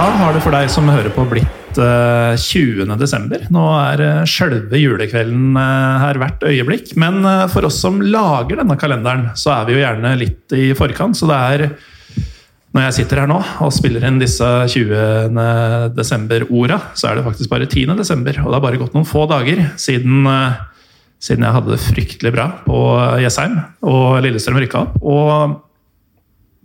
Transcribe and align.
Da 0.00 0.06
har 0.16 0.32
det 0.32 0.40
for 0.40 0.54
deg 0.56 0.70
som 0.72 0.86
hører 0.88 1.12
på 1.12 1.26
blitt 1.28 1.76
eh, 1.76 2.32
20. 2.40 2.86
desember. 2.96 3.42
Nå 3.52 3.64
er 3.76 4.00
uh, 4.00 4.22
sjølve 4.24 4.78
julekvelden 4.80 5.58
eh, 5.60 5.96
her 6.00 6.16
hvert 6.22 6.46
øyeblikk. 6.48 6.94
Men 6.96 7.18
eh, 7.28 7.42
for 7.52 7.68
oss 7.68 7.82
som 7.82 7.98
lager 8.00 8.62
denne 8.62 8.78
kalenderen, 8.80 9.26
så 9.36 9.52
er 9.58 9.68
vi 9.68 9.76
jo 9.76 9.82
gjerne 9.82 10.14
litt 10.16 10.56
i 10.56 10.70
forkant. 10.78 11.20
Så 11.20 11.28
det 11.28 11.36
er 11.36 11.66
når 12.72 12.86
jeg 12.86 12.96
sitter 13.02 13.20
her 13.20 13.28
nå 13.28 13.42
og 13.60 13.76
spiller 13.76 14.08
inn 14.08 14.16
disse 14.24 14.48
20. 14.72 15.36
desember-orda, 15.92 16.80
så 16.96 17.10
er 17.10 17.20
det 17.20 17.28
faktisk 17.28 17.52
bare 17.52 17.68
10. 17.68 17.92
desember. 18.00 18.40
Og 18.40 18.48
det 18.48 18.56
har 18.56 18.66
bare 18.70 18.80
gått 18.80 18.96
noen 18.96 19.12
få 19.12 19.28
dager 19.28 19.66
siden, 19.76 20.24
eh, 20.32 20.60
siden 21.20 21.44
jeg 21.44 21.58
hadde 21.60 21.76
det 21.76 21.84
fryktelig 21.90 22.38
bra 22.40 22.54
på 22.64 22.86
Jessheim 23.20 23.60
og 23.84 24.22
Lillestrøm 24.24 24.64
rykka 24.64 24.86
opp. 24.86 25.00
Og 25.04 25.58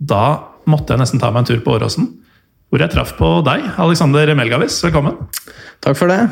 da 0.00 0.28
måtte 0.72 0.96
jeg 0.96 1.04
nesten 1.04 1.20
ta 1.20 1.28
meg 1.28 1.44
en 1.44 1.52
tur 1.52 1.66
på 1.66 1.76
Åråsen. 1.76 2.14
Hvor 2.70 2.82
jeg 2.82 2.90
traff 2.90 3.12
på 3.18 3.28
deg, 3.46 3.62
Alexander 3.78 4.32
Melgavis. 4.34 4.80
Velkommen. 4.82 5.14
Takk 5.84 5.98
for 5.98 6.10
det. 6.10 6.24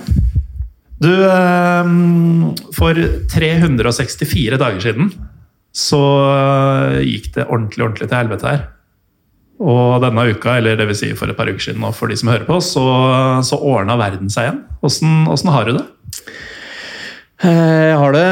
Du, 1.03 1.11
eh, 1.11 1.91
for 2.75 2.99
364 3.31 4.59
dager 4.59 4.83
siden 4.83 5.13
så 5.75 6.01
eh, 6.31 7.03
gikk 7.07 7.33
det 7.35 7.47
ordentlig, 7.49 7.83
ordentlig 7.83 8.09
til 8.09 8.19
helvete 8.19 8.51
her. 8.51 8.65
Og 9.63 10.03
denne 10.03 10.27
uka, 10.35 10.57
eller 10.59 10.79
det 10.79 10.89
vil 10.91 10.99
si 10.99 11.13
for 11.19 11.31
et 11.31 11.39
par 11.39 11.51
uker 11.51 11.63
siden, 11.63 11.87
og 11.87 11.95
for 11.95 12.11
de 12.11 12.19
som 12.19 12.31
hører 12.33 12.47
på, 12.49 12.59
så, 12.63 12.85
så 13.47 13.59
ordna 13.59 13.95
verden 13.99 14.31
seg 14.33 14.49
igjen. 14.49 14.61
Åssen 14.85 15.55
har 15.55 15.71
du 15.71 15.79
det? 15.79 15.87
Eh, 17.45 17.85
Jeg 17.91 17.97
har 18.01 18.15
det 18.17 18.25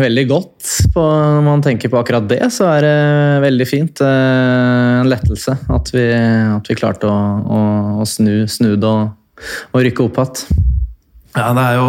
veldig 0.00 0.26
godt. 0.30 0.68
På, 0.94 1.02
når 1.36 1.42
man 1.44 1.62
tenker 1.64 1.90
på 1.92 1.98
akkurat 2.00 2.26
det, 2.30 2.40
så 2.54 2.68
er 2.76 2.86
det 2.86 2.96
veldig 3.44 3.66
fint. 3.68 4.00
Eh, 4.00 5.00
En 5.02 5.10
lettelse 5.12 5.56
at 5.70 5.90
vi, 5.94 6.04
at 6.56 6.70
vi 6.70 6.76
klarte 6.78 7.08
å, 7.10 7.16
å, 7.46 7.58
å 8.02 8.06
snu, 8.08 8.46
snu 8.50 8.74
det 8.80 8.88
og, 8.88 9.10
og 9.72 9.82
rykke 9.84 10.06
opp 10.06 10.20
igjen. 10.22 10.62
Ja, 11.36 11.50
det 11.52 11.64
er 11.66 11.74
jo 11.76 11.88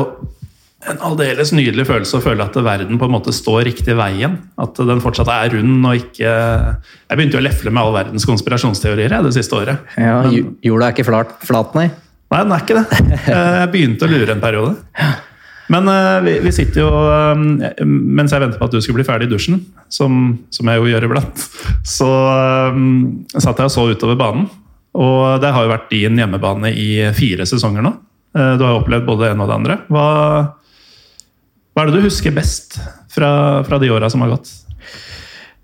en 0.87 0.99
aldeles 1.03 1.49
nydelig 1.55 1.83
følelse 1.87 2.19
å 2.19 2.23
føle 2.23 2.45
at 2.45 2.55
verden 2.63 2.99
på 2.99 3.07
en 3.07 3.13
måte 3.15 3.31
står 3.35 3.63
riktig 3.67 3.95
veien. 3.97 4.37
At 4.59 4.77
den 4.79 5.01
fortsatt 5.03 5.31
er 5.31 5.51
rund 5.55 5.87
og 5.87 5.95
ikke 5.99 6.27
Jeg 6.27 7.17
begynte 7.17 7.35
jo 7.39 7.41
å 7.41 7.47
lefle 7.47 7.71
med 7.73 7.81
all 7.83 7.95
verdens 7.95 8.27
konspirasjonsteorier 8.27 9.15
jeg, 9.15 9.23
det 9.25 9.33
siste 9.35 9.55
året. 9.57 9.87
Ja, 9.99 10.19
Men- 10.27 10.53
Jorda 10.63 10.89
er 10.91 10.95
ikke 10.95 11.07
flat, 11.07 11.33
flat, 11.47 11.73
nei. 11.79 11.87
Nei, 12.27 12.41
den 12.43 12.51
er 12.51 12.63
ikke 12.65 12.75
det. 12.75 13.01
Eh, 13.31 13.57
Jeg 13.63 13.71
begynte 13.71 14.03
å 14.07 14.11
lure 14.11 14.35
en 14.35 14.43
periode. 14.43 14.75
Men 15.73 15.87
eh, 15.91 16.19
vi, 16.23 16.33
vi 16.45 16.53
sitter 16.55 16.83
jo 16.85 16.89
eh, 16.89 17.83
Mens 17.85 18.33
jeg 18.33 18.43
venter 18.43 18.59
på 18.59 18.67
at 18.69 18.75
du 18.75 18.79
skulle 18.81 19.01
bli 19.01 19.07
ferdig 19.07 19.27
i 19.27 19.33
dusjen, 19.33 19.59
som, 19.91 20.37
som 20.53 20.69
jeg 20.71 20.79
jo 20.79 20.89
gjør 20.91 21.07
iblant, 21.09 21.47
så 21.87 22.07
eh, 22.07 22.79
satt 23.35 23.59
jeg 23.59 23.69
og 23.69 23.73
så 23.73 23.87
utover 23.91 24.19
banen. 24.19 24.47
Og 24.97 25.41
det 25.43 25.51
har 25.53 25.65
jo 25.65 25.73
vært 25.73 25.91
din 25.91 26.17
hjemmebane 26.17 26.71
i 26.73 26.89
fire 27.13 27.45
sesonger 27.45 27.83
nå. 27.85 27.91
Du 28.33 28.63
har 28.63 28.71
jo 28.71 28.79
opplevd 28.79 29.05
både 29.05 29.23
det 29.23 29.27
ene 29.33 29.45
og 29.45 29.49
det 29.49 29.55
andre. 29.55 29.75
Hva, 29.93 30.05
hva 31.73 31.83
er 31.83 31.89
det 31.89 31.99
du 31.99 32.07
husker 32.07 32.33
best 32.33 32.79
fra, 33.13 33.29
fra 33.65 33.77
de 33.81 33.91
åra 33.93 34.09
som 34.09 34.23
har 34.25 34.33
gått? 34.33 34.49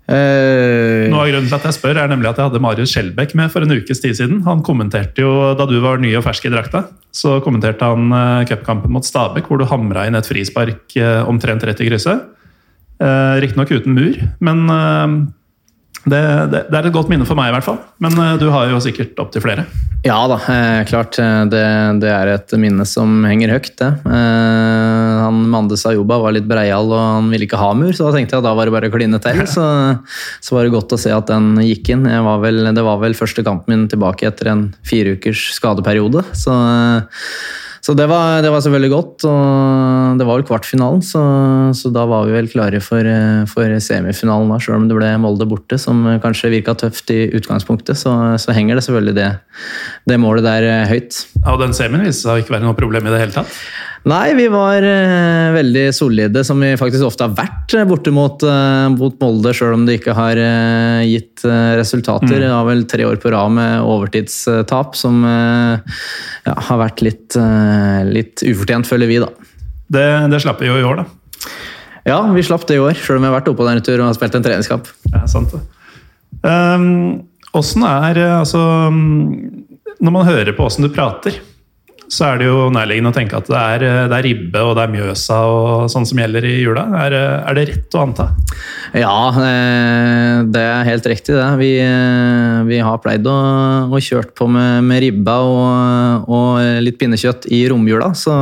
Eh, 0.04 1.08
Noe 1.08 1.22
av 1.22 1.30
grunnen 1.30 1.46
til 1.48 1.56
at 1.56 1.64
jeg 1.64 1.76
spør 1.78 1.96
er 2.02 2.10
nemlig 2.12 2.28
at 2.28 2.36
jeg 2.36 2.50
hadde 2.50 2.60
Marius 2.60 2.92
Skjelbæk 2.92 3.30
med 3.40 3.52
for 3.52 3.64
en 3.64 3.72
ukes 3.72 4.02
tid 4.02 4.18
siden. 4.18 4.42
Han 4.44 4.60
kommenterte 4.66 5.24
jo, 5.24 5.54
Da 5.56 5.64
du 5.68 5.78
var 5.80 6.02
ny 6.02 6.12
og 6.18 6.26
fersk 6.26 6.44
i 6.44 6.52
drakta, 6.52 6.84
så 7.14 7.38
kommenterte 7.44 7.88
han 7.88 8.12
uh, 8.12 8.44
cupkampen 8.48 8.92
mot 8.92 9.06
Stabæk, 9.06 9.48
hvor 9.48 9.62
du 9.62 9.68
hamra 9.70 10.04
inn 10.04 10.18
et 10.18 10.28
frispark 10.28 10.92
uh, 11.00 11.24
omtrent 11.30 11.64
rett 11.64 11.80
i 11.80 11.88
krysset. 11.88 12.28
Uh, 13.00 13.40
Riktignok 13.40 13.72
uten 13.72 13.96
mur, 13.96 14.20
men 14.44 14.68
det, 16.04 16.20
det, 16.52 16.60
det 16.70 16.78
er 16.78 16.86
et 16.88 16.94
godt 16.94 17.08
minne 17.12 17.24
for 17.28 17.38
meg, 17.38 17.48
i 17.50 17.54
hvert 17.56 17.66
fall. 17.66 17.78
Men 18.04 18.16
eh, 18.20 18.34
du 18.40 18.48
har 18.52 18.68
jo 18.72 18.80
sikkert 18.84 19.18
opptil 19.22 19.44
flere. 19.44 19.64
Ja 20.04 20.18
da, 20.28 20.36
eh, 20.52 20.82
klart. 20.84 21.16
eh, 21.22 21.44
Det, 21.48 21.62
det 22.02 22.10
er 22.12 22.32
et 22.34 22.54
minne 22.60 22.84
som 22.88 23.22
henger 23.24 23.54
høyt, 23.54 23.70
det. 23.80 23.88
Eh, 24.04 25.14
han 25.24 25.38
Mande 25.48 25.78
Sayoba 25.80 26.18
var 26.20 26.36
litt 26.36 26.48
breial, 26.50 26.92
og 26.92 27.00
han 27.00 27.30
ville 27.32 27.48
ikke 27.48 27.60
ha 27.60 27.70
mur, 27.78 27.92
så 27.96 28.10
da 28.10 28.18
tenkte 28.18 28.36
jeg 28.36 28.42
at 28.44 28.48
da 28.50 28.54
var 28.58 28.68
det 28.68 28.76
bare 28.76 28.92
å 28.92 28.94
kline 28.94 29.20
til. 29.24 29.42
Så, 29.54 29.64
så 30.44 30.56
var 30.56 30.66
det 30.66 30.74
godt 30.74 30.92
å 30.96 31.00
se 31.00 31.12
at 31.14 31.28
den 31.30 31.54
gikk 31.64 31.92
inn. 31.94 32.04
Var 32.04 32.40
vel, 32.42 32.64
det 32.76 32.84
var 32.84 33.00
vel 33.02 33.16
første 33.16 33.44
kampen 33.46 33.72
min 33.72 33.88
tilbake 33.92 34.28
etter 34.28 34.50
en 34.52 34.64
fire 34.84 35.16
ukers 35.16 35.46
skadeperiode. 35.56 36.24
Så, 36.36 36.52
eh, 36.52 37.24
så 37.84 37.92
det, 37.92 38.06
var, 38.08 38.38
det 38.40 38.48
var 38.48 38.62
selvfølgelig 38.64 38.92
godt. 38.94 39.26
Og 39.28 40.16
det 40.16 40.24
var 40.24 40.38
vel 40.38 40.46
kvartfinalen, 40.48 41.02
så, 41.04 41.20
så 41.76 41.90
da 41.92 42.06
var 42.08 42.24
vi 42.24 42.32
vel 42.32 42.48
klare 42.48 42.80
for, 42.80 43.04
eh, 43.04 43.42
for 43.50 43.74
semifinalen, 43.84 44.54
da, 44.54 44.56
selv 44.62 44.78
om 44.78 44.86
det 44.88 44.96
ble 44.96 45.10
Molde 45.20 45.44
borte, 45.50 45.76
som 45.80 46.00
kanskje 46.22 46.54
virka 46.54 46.72
tøft 46.80 47.12
i 47.12 47.26
utgangspunktet. 47.36 48.00
Så, 48.00 48.14
så 48.40 48.56
henger 48.56 48.80
det 48.80 48.86
selvfølgelig 48.86 49.16
det, 49.18 49.28
det 50.08 50.20
målet 50.22 50.48
der 50.48 50.68
eh, 50.70 50.86
høyt. 50.94 51.20
Og 51.50 51.58
den 51.60 51.74
semien 51.76 52.04
viste 52.06 52.24
seg 52.24 52.44
ikke 52.44 52.56
være 52.56 52.64
noe 52.64 52.76
problem 52.78 53.08
i 53.08 53.12
det 53.12 53.20
hele 53.20 53.34
tatt. 53.34 53.58
Nei, 54.04 54.34
vi 54.36 54.50
var 54.52 54.84
eh, 54.84 55.54
veldig 55.54 55.84
solide, 55.96 56.42
som 56.44 56.60
vi 56.60 56.74
faktisk 56.76 57.06
ofte 57.06 57.24
har 57.24 57.32
vært 57.38 57.72
eh, 57.72 57.86
borte 57.88 58.12
mot, 58.12 58.42
eh, 58.44 58.88
mot 58.92 59.16
Molde, 59.22 59.54
sjøl 59.56 59.78
om 59.78 59.86
det 59.88 59.96
ikke 59.96 60.12
har 60.16 60.40
eh, 60.40 61.06
gitt 61.08 61.44
eh, 61.48 61.70
resultater. 61.80 62.36
Det 62.36 62.50
var 62.52 62.68
vel 62.68 62.84
tre 62.90 63.06
år 63.08 63.16
på 63.22 63.32
rad 63.32 63.54
med 63.56 63.80
overtidstap, 63.80 64.92
som 65.00 65.24
ja, 65.24 66.56
har 66.68 66.80
vært 66.82 67.00
litt, 67.04 67.38
litt 68.12 68.44
ufortjent, 68.44 68.88
føler 68.88 69.08
vi, 69.08 69.22
da. 69.24 69.30
Det, 69.88 70.06
det 70.32 70.42
slapp 70.44 70.60
vi 70.60 70.68
jo 70.68 70.76
i 70.80 70.84
år, 70.84 71.00
da. 71.00 71.52
Ja, 72.04 72.18
vi 72.36 72.44
slapp 72.44 72.68
det 72.68 72.76
i 72.76 72.84
år, 72.84 72.96
sjøl 73.00 73.16
om 73.16 73.24
vi 73.24 73.32
har 73.32 73.38
vært 73.38 73.48
oppe 73.48 73.62
på 73.62 73.70
den 73.70 73.80
tur 73.84 73.96
og 74.02 74.10
har 74.10 74.18
spilt 74.18 74.36
en 74.36 74.44
treningskamp. 74.44 74.90
Ja, 75.14 75.24
sant 75.30 75.56
det. 75.56 75.64
Um, 76.44 77.24
Åssen 77.56 77.84
er 77.86 78.18
altså 78.42 78.60
Når 80.02 80.14
man 80.14 80.26
hører 80.26 80.52
på 80.56 80.66
åssen 80.66 80.86
du 80.86 80.90
prater, 80.94 81.38
så 82.12 82.26
er 82.28 82.40
det 82.40 82.48
jo 82.48 82.68
nærliggende 82.72 83.10
å 83.12 83.16
tenke 83.16 83.38
at 83.38 83.48
det 83.48 83.60
er, 83.60 83.84
eh, 83.86 84.06
det 84.10 84.16
er 84.18 84.26
ribbe 84.26 84.60
og 84.62 84.74
det 84.76 84.84
er 84.84 84.92
Mjøsa 84.92 85.38
og 85.48 85.90
sånn 85.92 86.06
som 86.08 86.20
gjelder 86.20 86.46
i 86.46 86.54
jula. 86.60 86.84
Er, 87.00 87.16
eh, 87.16 87.36
er 87.48 87.56
det 87.56 87.64
rett 87.70 87.96
å 87.96 88.02
anta? 88.04 88.26
Ja, 88.94 89.16
eh, 89.40 90.42
det 90.52 90.64
er 90.64 90.88
helt 90.88 91.08
riktig 91.08 91.36
det. 91.38 91.48
Vi, 91.58 91.70
vi 92.68 92.80
har 92.84 93.00
pleid 93.02 93.26
å, 93.26 93.36
å 93.88 94.02
kjørt 94.02 94.34
på 94.36 94.48
med, 94.50 94.84
med 94.84 95.02
ribba 95.04 95.36
og, 95.48 96.28
og 96.28 96.82
litt 96.84 96.98
pinnekjøtt 97.00 97.48
i 97.54 97.64
romjula, 97.70 98.12
så, 98.18 98.34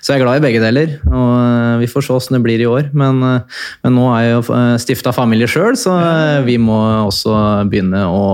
så 0.00 0.12
jeg 0.14 0.20
er 0.20 0.24
glad 0.24 0.40
i 0.40 0.46
begge 0.46 0.62
deler. 0.64 0.96
Og 1.06 1.82
vi 1.82 1.90
får 1.90 2.06
se 2.06 2.16
åssen 2.16 2.38
det 2.38 2.42
blir 2.44 2.64
i 2.64 2.68
år. 2.70 2.90
Men, 2.96 3.20
men 3.20 3.96
nå 3.96 4.08
er 4.14 4.24
jeg 4.24 4.34
jo 4.36 4.60
stifta 4.82 5.12
familie 5.14 5.48
sjøl, 5.50 5.76
så 5.78 5.94
vi 6.46 6.56
må 6.60 6.78
også 7.06 7.36
begynne 7.70 8.06
å 8.08 8.24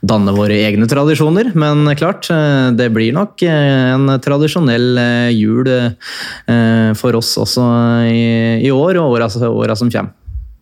danne 0.00 0.34
våre 0.36 0.58
egne 0.68 0.88
tradisjoner. 0.90 1.52
Men 1.58 1.86
klart, 1.98 2.30
det 2.78 2.90
blir 2.94 3.14
nok 3.16 3.42
eh, 3.46 3.97
en 3.98 4.20
tradisjonell 4.22 5.00
eh, 5.02 5.32
jul 5.34 5.68
eh, 5.68 6.94
for 6.98 7.18
oss 7.18 7.34
også 7.42 7.64
i, 8.08 8.22
i 8.64 8.70
år 8.72 9.00
og 9.02 9.18
åra, 9.18 9.28
åra 9.50 9.76
som 9.78 9.90
kommer. 9.92 10.14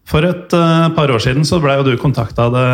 For 0.06 0.22
et 0.26 0.54
eh, 0.54 0.88
par 0.96 1.12
år 1.12 1.22
siden 1.22 1.46
så 1.46 1.60
ble 1.62 1.76
jo 1.78 1.86
du 1.86 1.94
kontakta 2.00 2.48
av 2.48 2.56
det 2.56 2.66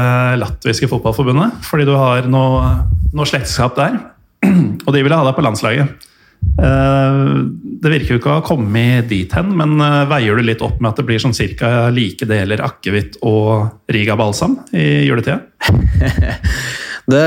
latviske 0.43 0.89
fotballforbundet 0.91 1.63
fordi 1.67 1.89
du 1.89 1.95
har 1.97 2.29
noe, 2.31 2.73
noe 3.13 3.29
slektskap 3.29 3.77
der. 3.79 4.01
Og 4.87 4.91
de 4.95 5.05
ville 5.05 5.17
ha 5.17 5.27
deg 5.29 5.37
på 5.37 5.45
landslaget. 5.45 6.09
Det 6.43 7.91
virker 7.93 8.17
jo 8.17 8.19
ikke 8.19 8.33
å 8.33 8.39
ha 8.41 8.43
kommet 8.43 9.07
dit 9.07 9.31
hen, 9.31 9.53
men 9.55 9.77
veier 10.11 10.35
du 10.35 10.43
litt 10.43 10.65
opp 10.67 10.81
med 10.83 10.91
at 10.91 10.99
det 10.99 11.05
blir 11.07 11.23
sånn 11.23 11.37
cirka 11.37 11.87
like 11.95 12.27
deler 12.27 12.65
akevitt 12.67 13.21
og 13.23 13.87
Riga 13.95 14.17
balsam 14.19 14.59
i 14.75 15.05
juletida? 15.07 15.39
Det, 17.11 17.23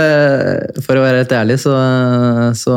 for 0.86 0.96
å 0.96 1.04
være 1.04 1.20
helt 1.20 1.34
ærlig, 1.36 1.58
så, 1.60 1.74
så, 2.56 2.76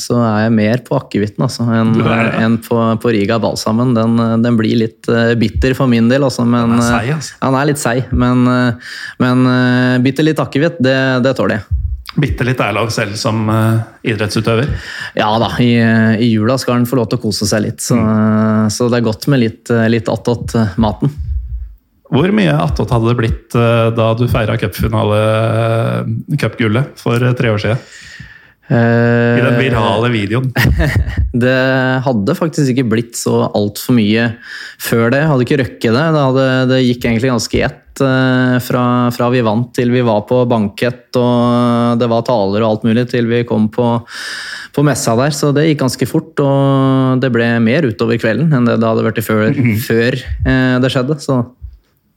så 0.00 0.20
er 0.24 0.46
jeg 0.46 0.54
mer 0.56 0.80
på 0.86 0.96
akevitten 0.96 1.44
altså, 1.44 1.66
enn 1.68 1.92
ja. 2.00 2.14
en 2.46 2.56
på, 2.64 2.78
på 3.02 3.12
Riga 3.12 3.36
Balsamen. 3.42 3.92
Den, 3.96 4.16
den 4.44 4.56
blir 4.56 4.78
litt 4.86 5.08
eh, 5.12 5.34
bitter 5.38 5.76
for 5.76 5.90
min 5.90 6.08
del, 6.08 6.24
altså, 6.24 6.46
men 6.48 6.78
Den 6.78 6.80
er 6.80 7.12
altså. 7.18 7.36
Ja, 7.36 7.50
den 7.50 7.58
er 7.60 7.68
litt 7.68 7.82
seig, 7.82 8.08
men, 8.16 8.46
eh, 8.48 8.94
men 9.20 9.44
eh, 9.52 9.98
bitte 10.06 10.24
litt 10.24 10.40
akevitt, 10.40 10.80
det, 10.80 10.96
det 11.26 11.36
tåler 11.36 11.58
jeg. 11.58 11.84
Bitte 12.18 12.42
litt 12.48 12.60
ærlag 12.64 12.88
selv 12.90 13.20
som 13.20 13.44
eh, 13.52 13.84
idrettsutøver. 14.08 14.72
Ja 15.20 15.28
da, 15.38 15.52
i, 15.60 15.74
i 16.24 16.32
jula 16.32 16.56
skal 16.58 16.78
han 16.80 16.88
få 16.88 16.98
lov 16.98 17.12
til 17.12 17.20
å 17.20 17.26
kose 17.28 17.46
seg 17.52 17.66
litt, 17.68 17.84
så, 17.84 18.00
så 18.72 18.88
det 18.88 19.02
er 19.02 19.08
godt 19.12 19.28
med 19.28 19.44
litt, 19.44 19.76
litt 19.92 20.08
attåt 20.08 20.56
eh, 20.56 20.78
maten. 20.80 21.12
Hvor 22.08 22.32
mye 22.32 22.54
attåt 22.56 22.92
hadde 22.94 23.10
det 23.10 23.18
blitt 23.18 23.56
eh, 23.58 23.88
da 23.96 24.12
du 24.16 24.24
feira 24.32 24.56
cupgullet 24.60 26.38
cup 26.40 26.56
for 27.00 27.20
eh, 27.20 27.36
tre 27.36 27.52
år 27.52 27.60
siden? 27.64 27.82
I 28.68 29.40
den 29.40 29.54
virale 29.56 30.10
videoen. 30.12 30.50
Det 31.44 31.60
hadde 32.04 32.34
faktisk 32.36 32.74
ikke 32.74 32.88
blitt 32.90 33.16
så 33.16 33.46
altfor 33.56 33.96
mye 33.96 34.26
før 34.80 35.08
det. 35.14 35.22
Hadde 35.24 35.46
ikke 35.46 35.60
røkket 35.62 35.94
det. 35.94 36.04
Det, 36.12 36.24
hadde, 36.26 36.46
det 36.68 36.82
gikk 36.82 37.06
egentlig 37.06 37.30
ganske 37.32 37.56
i 37.56 37.62
ett 37.64 38.02
eh, 38.04 38.56
fra, 38.64 38.82
fra 39.14 39.30
vi 39.32 39.40
vant 39.46 39.70
til 39.76 39.92
vi 39.94 40.04
var 40.04 40.26
på 40.28 40.42
bankett 40.50 41.16
og 41.16 41.96
det 42.00 42.08
var 42.12 42.26
taler 42.28 42.60
og 42.60 42.68
alt 42.68 42.84
mulig, 42.88 43.06
til 43.08 43.28
vi 43.30 43.40
kom 43.48 43.70
på, 43.72 43.86
på 44.76 44.84
messa 44.84 45.16
der. 45.16 45.32
Så 45.36 45.52
det 45.56 45.70
gikk 45.70 45.80
ganske 45.86 46.08
fort, 46.10 46.34
og 46.44 47.24
det 47.24 47.32
ble 47.32 47.54
mer 47.64 47.88
utover 47.88 48.20
kvelden 48.20 48.52
enn 48.52 48.68
det 48.68 48.76
det 48.82 48.90
hadde 48.90 49.06
vært 49.08 49.24
før, 49.24 49.48
før 49.88 50.20
eh, 50.20 50.76
det 50.84 50.92
skjedde. 50.92 51.16
Så 51.24 51.40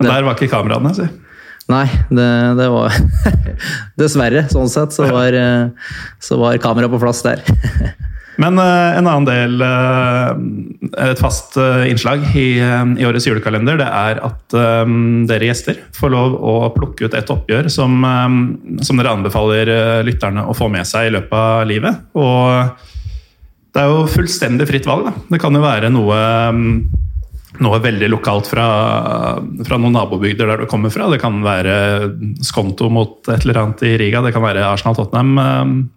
Der 0.07 0.25
var 0.25 0.37
ikke 0.37 0.51
kameraene, 0.51 0.93
si. 0.97 1.09
Nei, 1.71 1.87
det, 2.09 2.29
det 2.57 2.69
var 2.73 2.95
Dessverre, 3.99 4.45
sånn 4.51 4.71
sett, 4.71 4.95
så 4.95 5.07
var, 5.11 5.35
eh, 5.37 5.91
så 6.23 6.39
var 6.41 6.61
kameraet 6.61 6.93
på 6.93 7.01
plass 7.01 7.21
der. 7.25 7.43
Men 8.41 8.57
eh, 8.57 8.97
en 8.97 9.07
annen 9.07 9.27
del, 9.27 9.61
eh, 9.61 11.09
et 11.11 11.21
fast 11.21 11.57
innslag 11.59 12.23
i, 12.33 12.47
i 12.57 13.07
årets 13.07 13.27
julekalender, 13.29 13.77
det 13.79 13.87
er 13.87 14.21
at 14.25 14.55
dere 15.29 15.49
gjester 15.51 15.77
får 15.95 16.13
lov 16.13 16.37
å 16.39 16.55
plukke 16.75 17.07
ut 17.07 17.17
et 17.17 17.31
oppgjør 17.31 17.69
som, 17.71 18.01
som 18.81 18.99
dere 18.99 19.13
anbefaler 19.13 19.71
lytterne 20.07 20.47
å 20.47 20.55
få 20.57 20.71
med 20.73 20.87
seg 20.89 21.09
i 21.09 21.13
løpet 21.17 21.37
av 21.37 21.67
livet. 21.69 22.01
Og 22.17 22.89
det 23.71 23.83
er 23.83 23.93
jo 23.93 24.09
fullstendig 24.11 24.67
fritt 24.67 24.89
valg. 24.89 25.07
Da. 25.07 25.13
Det 25.31 25.39
kan 25.43 25.55
jo 25.55 25.63
være 25.63 25.91
noe, 25.93 26.17
noe 27.59 27.79
veldig 27.83 28.07
lokalt 28.11 28.47
fra, 28.47 28.65
fra 29.67 29.79
noen 29.79 29.97
nabobygder 29.97 30.47
der 30.47 30.63
du 30.63 30.69
kommer 30.71 30.93
fra. 30.93 31.09
Det 31.11 31.19
kan 31.21 31.41
være 31.43 31.73
Skonto 32.45 32.87
mot 32.93 33.27
et 33.27 33.43
eller 33.43 33.59
annet 33.65 33.83
i 33.87 33.97
Riga. 33.99 34.23
Det 34.23 34.31
kan 34.35 34.45
være 34.45 34.69
Arsenal-Tottenham. 34.69 35.89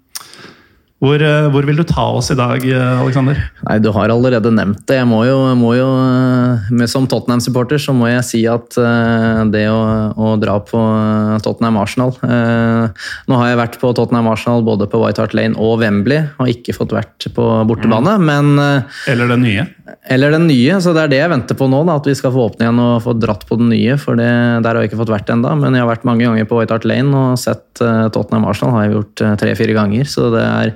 Eh, 1.05 1.07
Hvor, 1.07 1.23
eh, 1.23 1.51
hvor 1.53 1.69
vil 1.69 1.77
du 1.81 1.85
ta 1.87 2.07
oss 2.17 2.31
i 2.33 2.39
dag, 2.39 2.65
Aleksander? 2.65 3.05
Alexander? 3.05 3.41
Nei, 3.69 3.79
du 3.85 3.91
har 3.95 4.13
allerede 4.13 4.53
nevnt 4.55 4.83
det. 4.89 4.99
Jeg 4.99 5.09
må 5.09 5.23
jo, 5.29 5.37
må 5.59 5.75
jo 5.77 5.89
eh, 6.01 6.87
Som 6.91 7.07
Tottenham-supporter 7.11 7.81
så 7.81 7.95
må 7.97 8.09
jeg 8.11 8.25
si 8.27 8.43
at 8.51 8.79
eh, 8.81 9.45
det 9.53 9.67
å, 9.71 9.81
å 10.17 10.35
dra 10.41 10.59
på 10.65 10.81
eh, 10.81 11.37
Tottenham-Arsenal 11.45 12.15
eh, 12.25 13.07
Nå 13.31 13.41
har 13.41 13.53
jeg 13.53 13.61
vært 13.63 13.79
på 13.83 13.93
Tottenham-Arsenal 13.97 14.65
både 14.67 14.89
på 14.91 15.01
White 15.03 15.23
Hart 15.23 15.37
Lane 15.37 15.59
og 15.61 15.79
Wembley. 15.83 16.25
og 16.39 16.51
ikke 16.51 16.77
fått 16.77 16.95
vært 16.97 17.29
på 17.35 17.49
bortebane, 17.69 18.19
men 18.23 18.55
eh, 18.61 19.01
Eller 19.13 19.31
den 19.33 19.45
nye? 19.47 19.69
Eller 20.09 20.33
den 20.33 20.47
nye, 20.49 20.79
så 20.81 20.93
det 20.97 21.03
er 21.05 21.11
det 21.13 21.19
jeg 21.21 21.33
venter 21.33 21.57
på 21.59 21.67
nå. 21.69 21.83
Da, 21.89 21.99
at 22.01 22.07
vi 22.09 22.15
skal 22.17 22.33
få 22.33 22.47
åpne 22.49 22.67
igjen 22.67 22.81
og 22.81 23.03
få 23.05 23.15
dratt 23.21 23.45
på 23.49 23.59
den 23.61 23.71
nye. 23.73 23.97
For 24.01 24.17
det, 24.19 24.29
der 24.65 24.69
har 24.71 24.81
jeg 24.81 24.91
ikke 24.91 25.01
fått 25.03 25.13
vært 25.13 25.33
ennå. 25.33 25.53
Men 25.61 25.77
jeg 25.77 25.85
har 25.85 25.91
vært 25.91 26.07
mange 26.09 26.25
ganger 26.25 26.49
på 26.49 26.59
White 26.59 26.77
Hart 26.77 26.87
Lane 26.89 27.13
og 27.13 27.41
sett 27.41 27.83
uh, 27.85 28.09
Tottenham 28.13 28.47
Arsenal. 28.49 28.75
har 28.77 28.87
jeg 28.87 28.95
gjort 28.95 29.25
tre-fire 29.41 29.77
ganger. 29.77 30.09
Så 30.09 30.31
det 30.33 30.45
er, 30.45 30.73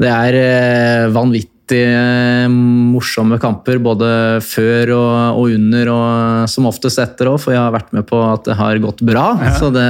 det 0.00 0.10
er 0.10 0.38
uh, 0.38 1.12
vanvittig 1.14 1.82
uh, 1.92 2.48
morsomme 2.52 3.38
kamper 3.42 3.80
både 3.82 4.10
før 4.46 4.94
og, 4.96 5.38
og 5.42 5.54
under, 5.58 5.92
og 5.92 6.50
som 6.52 6.68
oftest 6.70 7.00
etter 7.02 7.30
òg, 7.32 7.38
for 7.42 7.54
jeg 7.54 7.62
har 7.62 7.74
vært 7.74 7.94
med 7.96 8.08
på 8.08 8.20
at 8.26 8.44
det 8.48 8.58
har 8.58 8.82
gått 8.82 9.04
bra. 9.06 9.30
Ja. 9.42 9.54
Så 9.58 9.72
det, 9.74 9.88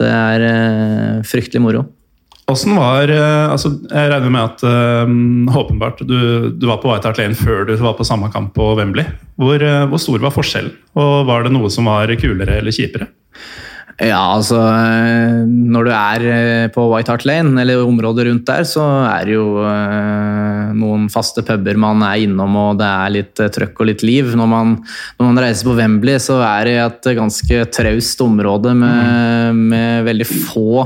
det 0.00 0.14
er 0.14 1.22
fryktelig 1.28 1.64
moro. 1.64 1.86
Åssen 2.50 2.74
var 2.76 3.08
eh, 3.08 3.50
altså, 3.50 3.70
Jeg 3.88 4.10
regner 4.12 4.32
med 4.32 4.42
at 4.44 4.64
eh, 4.68 5.12
åpenbart 5.60 6.02
du, 6.04 6.50
du 6.52 6.66
var 6.68 6.82
på 6.82 6.90
White 6.90 7.08
Hart 7.08 7.20
Lane 7.20 7.38
før 7.38 7.64
du 7.68 7.74
var 7.80 7.96
på 7.96 8.04
samme 8.04 8.28
kamp 8.32 8.52
på 8.56 8.74
Wembley. 8.76 9.06
Hvor, 9.40 9.56
eh, 9.56 9.84
hvor 9.88 10.02
stor 10.02 10.20
var 10.20 10.34
forskjellen? 10.34 10.74
Og 11.00 11.24
var 11.28 11.46
det 11.46 11.54
noe 11.54 11.72
som 11.72 11.88
var 11.88 12.12
kulere 12.20 12.60
eller 12.60 12.74
kjipere? 12.74 13.08
Ja, 14.02 14.18
altså 14.34 14.58
eh, 14.58 15.44
Når 15.46 15.86
du 15.86 15.90
er 15.94 16.24
eh, 16.26 16.64
på 16.74 16.86
White 16.90 17.12
Hart 17.12 17.26
Lane, 17.28 17.54
eller 17.62 17.84
området 17.84 18.26
rundt 18.26 18.46
der, 18.48 18.66
så 18.66 18.82
er 19.06 19.28
det 19.28 19.36
jo 19.36 19.60
eh, 19.62 20.72
noen 20.74 21.06
faste 21.12 21.44
puber 21.46 21.78
man 21.78 22.02
er 22.02 22.24
innom, 22.24 22.56
og 22.58 22.80
det 22.80 22.88
er 22.88 23.14
litt 23.14 23.44
trøkk 23.54 23.84
og 23.84 23.90
litt 23.92 24.02
liv. 24.06 24.32
Når 24.34 24.50
man, 24.50 24.74
når 25.20 25.30
man 25.30 25.40
reiser 25.44 25.68
på 25.68 25.76
Wembley, 25.78 26.18
så 26.22 26.40
er 26.42 26.66
det 26.66 26.76
et 26.82 27.10
ganske 27.20 27.62
traust 27.76 28.24
område 28.24 28.74
med, 28.82 29.62
med 29.70 30.10
veldig 30.10 30.28
få 30.32 30.84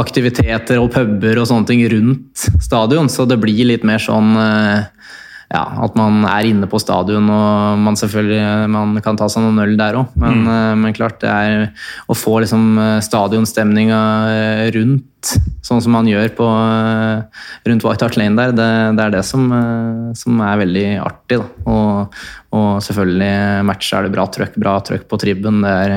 aktiviteter 0.00 0.80
og 0.80 0.90
puber 0.96 1.38
og 1.38 1.46
sånne 1.50 1.68
ting 1.68 1.84
rundt 1.92 2.48
stadion, 2.64 3.12
så 3.12 3.28
det 3.30 3.38
blir 3.42 3.68
litt 3.68 3.84
mer 3.86 4.00
sånn 4.02 4.32
ja, 5.52 5.62
at 5.84 5.96
man 5.98 6.24
er 6.28 6.48
inne 6.48 6.68
på 6.70 6.80
stadion 6.82 7.28
og 7.30 7.80
man 7.84 7.98
selvfølgelig 7.98 8.70
man 8.72 8.94
kan 9.04 9.18
ta 9.18 9.28
seg 9.30 9.44
noen 9.44 9.62
øl 9.64 9.74
der 9.78 9.98
òg. 10.00 10.14
Men, 10.20 10.44
mm. 10.46 10.84
men 10.84 10.96
klart, 10.96 11.20
det 11.22 11.30
er 11.30 11.66
å 12.08 12.16
få 12.16 12.38
liksom 12.44 12.78
eh, 12.80 13.00
stadionstemninga 13.04 14.00
eh, 14.30 14.62
rundt, 14.74 15.34
sånn 15.64 15.80
som 15.84 15.94
man 15.96 16.08
gjør 16.08 16.32
på, 16.36 16.48
eh, 16.48 17.44
rundt 17.68 17.86
White 17.86 18.08
Hart 18.08 18.18
Lane 18.20 18.38
der, 18.40 18.56
det, 18.56 18.70
det 18.98 19.06
er 19.06 19.14
det 19.18 19.22
som, 19.28 19.46
eh, 19.52 20.10
som 20.18 20.42
er 20.44 20.60
veldig 20.64 20.86
artig. 21.04 21.40
Og, 21.68 22.18
og 22.54 22.68
selvfølgelig 22.86 23.64
matcher 23.68 24.00
er 24.00 24.08
det 24.08 24.14
bra 24.16 24.28
trøkk, 24.38 24.58
bra 24.64 24.78
trøkk 24.86 25.08
på 25.10 25.20
tribben. 25.20 25.62
Det 25.64 25.78
er, 25.86 25.96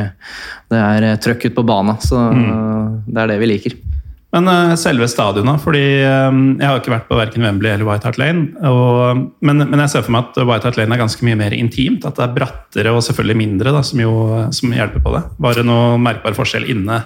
det 0.73 0.85
er 0.85 1.21
trøkk 1.23 1.49
ut 1.49 1.59
på 1.59 1.67
bana, 1.67 1.99
så 2.03 2.29
det 2.33 3.23
er 3.23 3.35
det 3.35 3.41
vi 3.43 3.53
liker. 3.55 3.83
Men 4.35 4.49
uh, 4.51 4.73
selve 4.75 5.07
stadionet, 5.07 5.61
fordi 5.63 5.81
eh, 6.03 6.39
jeg 6.59 6.67
har 6.67 6.81
ikke 6.81 6.91
vært 6.91 7.07
på 7.07 7.15
verken 7.15 7.45
Wembley 7.47 7.71
eller 7.71 7.87
White 7.87 8.09
Hart 8.09 8.19
Lane. 8.19 8.49
Og, 8.67 9.21
men, 9.39 9.63
men 9.63 9.83
jeg 9.85 9.93
ser 9.93 10.03
for 10.03 10.15
meg 10.17 10.27
at 10.27 10.41
White 10.43 10.67
Hart 10.67 10.79
Lane 10.79 10.97
er 10.97 10.99
ganske 10.99 11.23
mye 11.23 11.39
mer 11.39 11.55
intimt. 11.55 12.03
At 12.03 12.19
det 12.19 12.25
er 12.25 12.35
brattere 12.35 12.91
og 12.91 13.05
selvfølgelig 13.07 13.39
mindre 13.39 13.71
da, 13.71 13.81
som, 13.87 14.03
jo, 14.03 14.13
som 14.51 14.75
hjelper 14.75 15.03
på 15.05 15.15
det. 15.15 15.23
Var 15.47 15.59
det 15.61 15.65
noe 15.69 15.95
merkbar 16.03 16.35
forskjell 16.35 16.67
inne 16.75 16.99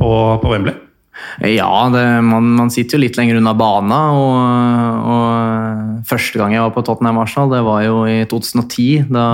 på, 0.00 0.10
på 0.42 0.50
Wembley? 0.50 0.74
Ja, 1.40 1.88
det, 1.94 2.02
man, 2.26 2.50
man 2.58 2.70
sitter 2.74 2.98
jo 2.98 3.04
litt 3.04 3.16
lenger 3.16 3.38
unna 3.40 3.54
bana. 3.56 4.00
Og, 4.12 4.34
og 5.14 6.06
første 6.08 6.40
gang 6.40 6.52
jeg 6.54 6.62
var 6.64 6.72
på 6.74 6.82
Tottenham 6.86 7.20
Arsenal, 7.22 7.50
det 7.54 7.62
var 7.66 7.82
jo 7.86 8.02
i 8.10 8.18
2010. 8.28 8.88
Da, 9.12 9.24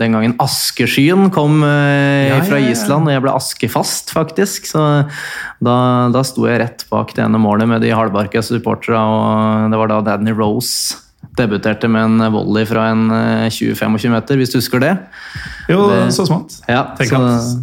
den 0.00 0.16
gangen 0.16 0.34
askeskyen 0.42 1.28
kom 1.34 1.60
eh, 1.66 2.30
Ja, 2.32 2.40
fra 2.46 2.58
ja, 2.60 2.66
ja. 2.68 2.74
Island, 2.74 3.06
og 3.08 3.14
jeg 3.14 3.24
ble 3.24 3.34
askefast, 3.38 4.12
faktisk. 4.16 4.68
Så 4.72 4.82
da, 5.62 5.76
da 6.14 6.22
sto 6.26 6.46
jeg 6.48 6.60
rett 6.64 6.86
bak 6.92 7.14
det 7.16 7.24
ene 7.26 7.40
målet 7.42 7.70
med 7.70 7.84
de 7.84 7.94
halvbarka 7.94 8.42
supporterne, 8.44 9.02
og 9.02 9.70
det 9.72 9.80
var 9.82 9.92
da 9.94 10.00
Danny 10.12 10.34
Rose 10.36 11.02
debuterte 11.36 11.88
med 11.92 12.06
en 12.22 12.32
volley 12.32 12.64
fra 12.68 12.86
en 12.94 13.06
eh, 13.12 13.46
20-25 13.52 14.12
meter, 14.14 14.38
hvis 14.40 14.54
du 14.54 14.58
husker 14.60 14.80
det. 14.82 14.94
Jo, 15.68 15.88
Det- 15.90 16.12
så 16.16 16.24
smått. 16.28 16.60
Ja, 16.70 16.86
Tenk 16.96 17.10
så- 17.12 17.58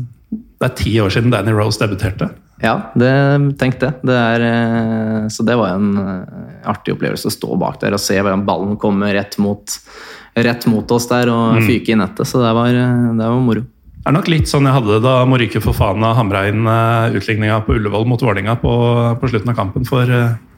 det 0.64 0.72
er 0.72 0.80
ti 0.80 0.96
år 1.04 1.12
siden 1.12 1.34
Danny 1.34 1.52
Rose 1.52 1.82
debuterte. 1.82 2.30
Ja, 2.64 2.78
det, 2.96 3.12
tenk 3.60 3.76
det. 3.82 3.92
det 4.08 4.16
er, 4.16 4.44
eh, 4.48 5.28
så 5.34 5.44
det 5.44 5.58
var 5.60 5.76
en 5.76 5.98
eh, 6.00 6.70
artig 6.72 6.94
opplevelse 6.96 7.28
å 7.28 7.34
stå 7.34 7.58
bak 7.60 7.82
der 7.82 7.98
og 7.98 8.00
se 8.00 8.16
hvordan 8.16 8.46
ballen 8.48 8.78
kommer 8.80 9.12
rett 9.18 9.36
mot, 9.42 9.76
rett 10.38 10.68
mot 10.72 10.94
oss 10.96 11.10
der 11.12 11.32
og 11.34 11.60
fyke 11.68 11.92
i 11.92 11.98
nettet. 12.00 12.30
Så 12.30 12.40
det 12.40 12.54
var, 12.56 12.72
eh, 12.72 13.10
det 13.20 13.28
var 13.28 13.42
moro. 13.44 13.66
Det 14.04 14.12
er 14.12 14.16
nok 14.16 14.32
litt 14.32 14.48
sånn 14.52 14.68
jeg 14.68 14.76
hadde 14.76 14.96
det 14.96 15.04
da 15.04 15.18
Morike 15.28 15.60
Fofana 15.64 16.12
hamra 16.16 16.46
inn 16.52 16.68
utligninga 17.16 17.62
på 17.64 17.78
Ullevål 17.78 18.08
mot 18.08 18.24
Vålinga 18.24 18.58
på, 18.60 18.72
på 19.20 19.30
slutten 19.32 19.54
av 19.54 19.60
kampen 19.60 19.88
for 19.88 20.10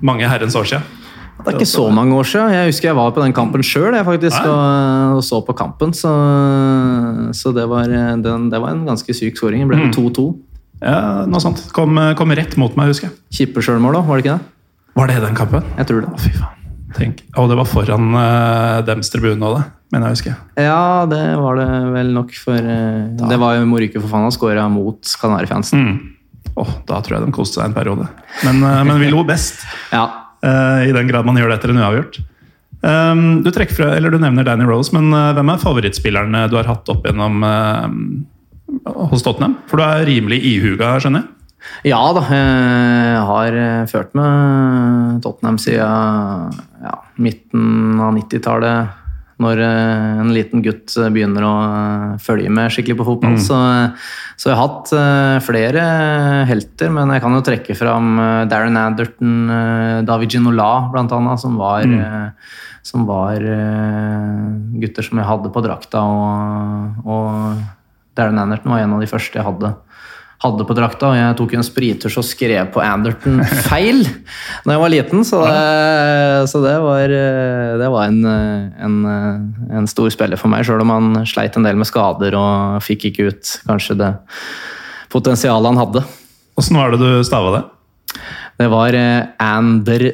mange 0.06 0.30
herrens 0.30 0.58
år 0.58 0.66
siden. 0.70 1.05
Det 1.36 1.52
er 1.52 1.58
ikke 1.60 1.68
så 1.68 1.86
mange 1.94 2.16
år 2.16 2.28
siden. 2.30 2.54
Jeg 2.56 2.72
husker 2.72 2.90
jeg 2.90 2.98
var 2.98 3.12
på 3.14 3.22
den 3.22 3.34
kampen 3.36 3.64
sjøl 3.66 3.98
og, 4.00 5.22
så 5.26 5.42
på 5.46 5.56
kampen. 5.58 5.92
Så, 5.94 6.12
så 7.36 7.52
det, 7.56 7.68
var, 7.70 7.92
eh, 7.92 8.16
den, 8.24 8.50
det 8.50 8.62
var 8.64 8.74
en 8.74 8.86
ganske 8.88 9.14
syk 9.14 9.38
skåring. 9.38 9.66
Det 9.68 9.76
ble 9.76 9.92
2-2. 9.94 10.28
Ja, 10.82 11.26
noe 11.30 11.44
sånt. 11.44 11.62
Kom, 11.76 11.98
eh, 12.02 12.14
kom 12.18 12.32
rett 12.36 12.56
mot 12.62 12.76
meg, 12.80 12.92
husker 12.94 13.10
jeg. 13.10 13.18
Kippe-sjølmål 13.40 14.00
òg, 14.00 14.08
var 14.08 14.20
det 14.20 14.26
ikke 14.26 14.38
det? 14.38 14.52
Var 14.96 15.12
det 15.12 15.22
den 15.26 15.38
kampen? 15.38 15.72
Jeg 15.76 15.92
tror 15.92 16.06
Å, 16.08 16.12
det. 16.14 16.24
fy 16.24 16.34
faen. 16.40 16.62
Tenk. 16.96 17.22
Og 17.36 17.50
det 17.52 17.58
var 17.60 17.68
foran 17.68 18.14
uh, 18.16 18.80
dems 18.88 19.12
tribune 19.12 19.44
òg. 19.44 19.58
Mener 19.92 20.08
jeg 20.08 20.16
å 20.16 20.16
huske. 20.16 20.36
Ja, 20.64 20.84
det 21.12 21.24
var 21.44 21.60
det 21.60 21.70
vel 21.92 22.14
nok, 22.16 22.32
for 22.40 22.56
uh, 22.56 23.12
Det 23.20 23.40
var 23.42 23.58
jo 23.58 23.66
Morike 23.68 24.00
for 24.00 24.12
faen 24.12 24.32
skåra 24.32 24.70
mot 24.72 25.16
Kanarifansen. 25.22 25.90
Mm. 25.90 25.98
Åh, 26.56 26.72
da 26.88 27.02
tror 27.04 27.18
jeg 27.18 27.26
de 27.28 27.36
koste 27.36 27.60
seg 27.60 27.68
en 27.68 27.76
periode. 27.76 28.08
Men, 28.48 28.64
uh, 28.64 28.80
men 28.88 29.02
vi 29.04 29.12
lo 29.12 29.26
best. 29.28 29.66
Ja, 29.92 30.06
eh, 30.06 30.22
I 30.46 30.92
den 30.94 31.08
grad 31.10 31.26
man 31.26 31.38
gjør 31.40 31.50
det 31.50 31.60
etter 31.60 31.72
en 31.74 31.80
uavgjort. 31.82 32.20
Um, 32.86 33.42
du, 33.42 33.50
fra, 33.74 33.96
du 33.98 34.18
nevner 34.22 34.46
Danny 34.46 34.66
Rose, 34.68 34.94
men 34.94 35.10
eh, 35.10 35.32
hvem 35.34 35.50
er 35.50 35.62
favorittspillerne 35.62 36.44
du 36.52 36.58
har 36.60 36.68
hatt 36.70 36.90
opp 36.92 37.08
gjennom, 37.08 37.40
eh, 37.48 38.92
hos 39.10 39.24
Tottenham? 39.26 39.56
For 39.70 39.82
du 39.82 39.86
er 39.86 40.06
rimelig 40.06 40.42
ihuga, 40.46 40.96
skjønner 41.02 41.24
jeg? 41.24 41.32
Ja 41.90 42.02
da, 42.14 42.22
jeg 42.30 43.24
har 43.26 43.58
eh, 43.58 43.88
ført 43.90 44.14
med 44.18 45.24
Tottenham 45.26 45.58
siden 45.62 46.54
ja, 46.86 47.00
midten 47.18 48.04
av 48.06 48.14
90-tallet. 48.20 49.02
Når 49.42 49.60
eh, 49.60 50.20
en 50.24 50.32
liten 50.32 50.62
gutt 50.64 50.94
begynner 51.12 51.44
å 51.44 51.54
eh, 51.66 52.12
følge 52.24 52.52
med 52.54 52.72
skikkelig 52.72 53.00
på 53.02 53.08
fotball. 53.10 53.36
Mm. 53.36 53.42
Så, 53.44 53.58
så, 54.40 54.50
jeg 54.50 54.56
har 54.56 54.62
hatt 54.64 54.94
flere 55.46 55.86
helter, 56.48 56.94
men 56.96 57.12
jeg 57.12 57.24
kan 57.24 57.36
jo 57.36 57.44
trekke 57.46 57.76
fram 57.78 58.16
Darren 58.52 58.80
Anderton, 58.80 59.36
David 60.08 60.36
Ginola 60.38 60.70
annet, 60.96 61.42
som 61.44 61.60
var, 61.60 61.84
mm. 61.84 62.32
som 62.86 63.08
var 63.10 63.44
gutter 64.82 65.08
som 65.08 65.20
jeg 65.20 65.30
hadde 65.30 65.52
på 65.52 65.64
drakta. 65.66 66.04
Og, 66.04 67.08
og 67.08 68.16
Darren 68.16 68.40
Anderton 68.40 68.72
var 68.72 68.84
en 68.84 68.96
av 68.96 69.04
de 69.04 69.12
første 69.12 69.40
jeg 69.40 69.48
hadde 69.48 69.76
hadde 70.44 70.66
på 70.68 70.76
drakta. 70.78 71.12
og 71.12 71.18
Jeg 71.18 71.38
tok 71.40 71.56
en 71.56 71.66
sprittusj 71.66 72.20
og 72.22 72.28
skrev 72.28 72.72
på 72.74 72.84
Anderton 72.84 73.42
feil 73.68 74.04
da 74.66 74.76
jeg 74.76 74.82
var 74.82 74.94
liten, 74.94 75.24
så 75.28 75.44
det, 75.46 76.50
så 76.52 76.62
det 76.64 76.76
var, 76.84 77.16
det 77.82 77.92
var 77.94 78.10
en, 78.10 78.20
en, 78.26 78.98
en, 79.70 79.88
stor 79.90 80.12
spiller 80.14 80.40
for 80.40 80.52
meg, 80.52 80.66
sjøl 80.68 80.84
om 80.84 80.94
han 80.94 81.22
sleit 81.30 81.56
en 81.58 81.68
del 81.68 81.80
med 81.80 81.90
skader 81.90 82.36
og 82.40 82.84
fikk 82.86 83.10
ikke 83.12 83.30
ut 83.32 83.56
kanskje 83.70 83.98
det 84.02 84.12
potensialet 85.14 85.72
han 85.72 85.82
hadde. 85.84 86.04
Åssen 86.60 86.80
var 86.80 86.94
det 86.94 87.00
du 87.04 87.24
stava 87.28 87.58
det? 87.58 87.64
Det 88.60 88.68
var 88.72 88.96
Ander 89.44 90.08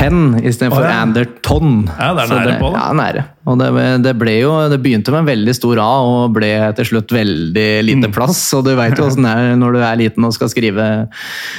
Ten 0.00 0.38
istedenfor 0.40 0.80
oh, 0.80 0.88
ja. 0.88 0.98
Anderton. 1.04 1.72
Ja, 1.92 2.10
det 2.16 2.24
er 2.24 2.30
nære 2.32 2.48
det, 2.48 2.58
på, 2.62 2.70
da. 2.72 2.82
Ja, 2.82 2.92
nære. 2.96 3.24
Og 3.50 3.58
det, 3.60 3.70
det, 4.06 4.14
ble 4.20 4.36
jo, 4.38 4.52
det 4.72 4.80
begynte 4.80 5.12
med 5.12 5.24
en 5.24 5.28
veldig 5.30 5.54
stor 5.58 5.80
A 5.84 5.88
og 6.08 6.36
ble 6.38 6.52
til 6.78 6.88
slutt 6.94 7.12
veldig 7.12 7.70
lite 7.84 8.08
mm. 8.08 8.14
plass. 8.16 8.40
Og 8.56 8.64
du 8.64 8.72
veit 8.78 8.96
jo 8.96 9.08
åssen 9.10 9.28
det 9.28 9.34
er 9.36 9.58
når 9.60 9.76
du 9.76 9.82
er 9.84 9.98
liten 10.00 10.28
og 10.28 10.32
skal 10.36 10.52
skrive, 10.52 10.86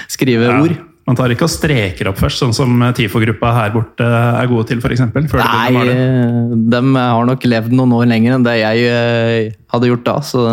skrive 0.09 0.49
ja. 0.49 0.57
ord. 0.63 0.79
Man 1.09 1.17
tar 1.17 1.33
ikke 1.33 1.47
og 1.47 1.51
streker 1.51 2.11
opp 2.11 2.19
først, 2.21 2.39
sånn 2.43 2.53
som 2.55 2.83
TIFO-gruppa 2.95 3.49
her 3.55 3.71
borte 3.73 4.05
er 4.05 4.49
gode 4.49 4.69
til, 4.69 4.81
For 4.83 4.93
eksempel, 4.93 5.25
Nei, 5.25 5.95
de 6.71 6.81
har 6.95 7.25
nok 7.27 7.47
levd 7.49 7.73
noen 7.75 7.95
år 7.97 8.05
lenger 8.11 8.37
enn 8.37 8.45
det 8.45 8.53
jeg 8.61 8.85
eh, 8.85 9.55
hadde 9.73 9.89
gjort 9.89 10.05
da, 10.05 10.19
så, 10.23 10.45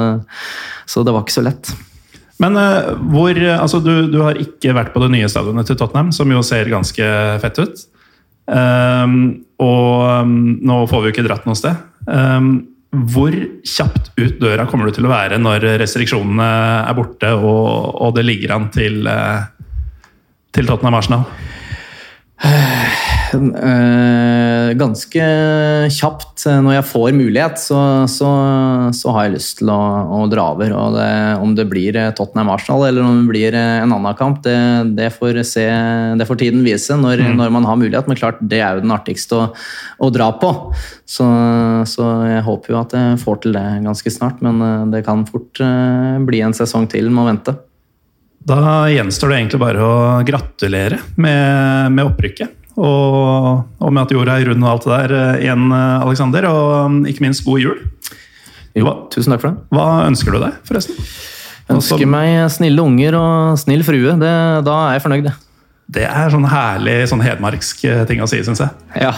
så 0.88 1.04
det 1.04 1.14
var 1.14 1.26
ikke 1.26 1.37
så 1.37 1.45
lett. 1.47 1.75
Men 2.42 2.59
uh, 2.59 2.95
hvor 3.12 3.38
Altså, 3.38 3.80
du, 3.83 4.09
du, 4.11 4.21
har 4.23 4.38
ikke 4.40 4.75
vært 4.76 4.92
på 4.95 5.02
det 5.04 5.12
nye 5.14 5.28
stadionet 5.30 5.68
til 5.68 5.78
Tottenham, 5.78 6.12
som 6.14 6.30
jo 6.33 6.42
ser 6.47 6.71
ganske 6.73 7.12
fett 7.42 7.62
ut. 7.62 7.87
Um, 8.49 9.45
og 9.61 10.25
um, 10.25 10.37
nå 10.64 10.80
får 10.88 11.02
vi 11.02 11.11
jo 11.11 11.16
ikke 11.16 11.26
dratt 11.26 11.49
noe 11.49 11.59
sted. 11.59 11.76
Um, 12.09 12.52
hvor 13.12 13.35
kjapt 13.68 14.14
ut 14.16 14.38
døra 14.40 14.64
kommer 14.71 14.88
du 14.88 14.97
til 14.97 15.04
å 15.04 15.12
være 15.12 15.37
når 15.42 15.66
restriksjonene 15.83 16.47
er 16.88 16.97
borte 16.97 17.35
og, 17.37 17.99
og 18.00 18.14
det 18.16 18.25
ligger 18.25 18.54
an 18.57 18.71
til, 18.73 19.02
uh, 19.04 19.45
til 20.57 20.71
Tottenham 20.71 20.97
Arsenal? 20.97 21.26
Uh, 23.35 24.73
ganske 24.78 25.25
kjapt, 25.92 26.44
eh, 26.47 26.58
når 26.64 26.78
jeg 26.78 26.87
får 26.90 27.16
mulighet, 27.16 27.61
så, 27.61 27.80
så, 28.11 28.28
så 28.94 29.14
har 29.14 29.26
jeg 29.26 29.35
lyst 29.37 29.58
til 29.61 29.70
å, 29.73 29.78
å 30.18 30.20
dra 30.30 30.49
over. 30.54 30.73
Og 30.76 30.97
det, 30.97 31.11
om 31.42 31.54
det 31.56 31.66
blir 31.70 31.97
eh, 31.99 32.11
Tottenham 32.16 32.52
Arsenal 32.52 32.87
eller 32.88 33.04
om 33.04 33.20
det 33.23 33.30
blir 33.30 33.56
en 33.58 33.94
annen 33.94 34.18
kamp, 34.18 34.42
det, 34.47 34.56
det, 34.99 35.11
får, 35.16 35.42
se, 35.49 35.66
det 36.18 36.28
får, 36.28 36.40
tiden 36.40 36.64
vise 36.66 36.97
når, 36.99 37.25
mm. 37.25 37.37
når, 37.40 37.54
man 37.58 37.68
har 37.68 37.80
mulighet. 37.80 38.11
Men 38.11 38.20
klart, 38.20 38.40
det 38.40 38.61
er 38.62 38.76
jo 38.76 38.85
den 38.85 38.97
artigste 38.97 39.38
å, 39.38 39.47
å 40.04 40.11
dra 40.14 40.30
på. 40.40 40.52
Så, 41.08 41.26
så, 41.88 42.11
jeg 42.28 42.44
håper 42.47 42.75
jo 42.75 42.82
at 42.82 42.97
jeg 42.97 43.23
får 43.23 43.42
til 43.44 43.56
det 43.56 43.66
ganske 43.87 44.14
snart. 44.14 44.44
Men 44.44 44.92
det 44.92 45.04
kan 45.06 45.25
fort 45.28 45.62
bli 46.28 46.44
en 46.44 46.56
sesong 46.56 46.88
til 46.90 47.11
med 47.11 47.25
å 47.25 47.30
vente. 47.32 47.56
Da 48.49 48.87
gjenstår 48.88 49.32
det 49.32 49.40
egentlig 49.42 49.61
bare 49.61 49.85
å 49.85 49.97
gratulere 50.25 51.02
med, 51.20 51.92
med 51.92 52.06
opprykket. 52.06 52.57
Og, 52.78 53.64
og, 53.80 53.88
med 53.90 54.04
at 54.04 54.14
jorda 54.14 54.37
er 54.38 54.52
rund 54.52 54.62
og 54.62 54.70
alt 54.70 54.87
det 54.87 54.92
der 54.92 55.16
eh, 55.18 55.40
igjen, 55.47 55.66
Aleksander. 55.73 56.47
Alexander. 56.47 56.49
Og 56.52 56.87
um, 56.87 57.00
ikke 57.11 57.26
minst 57.26 57.44
god 57.47 57.64
jul. 57.64 57.82
Jo, 58.78 58.94
tusen 59.12 59.35
takk 59.35 59.42
for 59.42 59.50
det. 59.50 59.66
Hva 59.75 59.88
ønsker 60.06 60.35
du 60.35 60.40
deg, 60.44 60.62
forresten? 60.68 60.97
Ønsker 61.68 61.99
Også, 61.99 62.08
meg 62.08 62.38
snille 62.54 62.85
unger 62.85 63.18
og 63.18 63.58
snill 63.61 63.85
frue. 63.85 64.14
Det, 64.20 64.32
da 64.64 64.78
er 64.87 64.97
jeg 64.97 65.04
fornøyd. 65.04 65.30
Det 65.88 66.04
er 66.04 66.28
sånn 66.28 66.44
herlig 66.44 66.97
sånn 67.08 67.25
hedmarksk 67.25 67.87
eh, 67.88 68.04
ting 68.08 68.20
å 68.23 68.28
si, 68.28 68.42
syns 68.44 68.61
jeg. 68.62 68.70
Ja. 69.00 69.14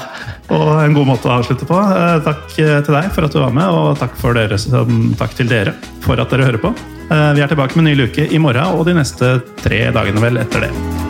Og 0.54 0.70
en 0.80 0.96
god 0.96 1.10
måte 1.12 1.28
å 1.28 1.36
avslutte 1.40 1.68
på. 1.68 1.78
Takk 2.26 2.46
til 2.56 2.94
deg 2.94 3.10
for 3.14 3.26
at 3.26 3.34
du 3.34 3.42
var 3.42 3.54
med, 3.54 3.68
og 3.68 3.98
takk, 4.00 4.16
dere, 4.38 4.58
takk 5.18 5.36
til 5.38 5.50
dere 5.50 5.76
for 6.06 6.22
at 6.22 6.32
dere 6.32 6.48
hører 6.48 6.62
på. 6.62 6.74
Eh, 7.10 7.32
vi 7.34 7.42
er 7.42 7.50
tilbake 7.50 7.74
med 7.74 7.84
en 7.84 7.90
ny 7.90 7.96
luke 8.04 8.26
i 8.30 8.38
morgen 8.38 8.76
og 8.78 8.86
de 8.86 8.94
neste 8.94 9.40
tre 9.64 9.88
dagene 9.94 10.22
vel 10.22 10.44
etter 10.44 10.68
det. 10.68 11.09